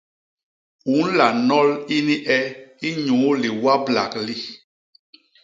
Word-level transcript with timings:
U 1.01 1.03
nla 1.09 1.27
nol 1.47 1.69
ini 1.97 2.15
e 2.37 2.39
inyuu 2.89 3.31
liwablak 3.41 4.13
li. 4.25 4.37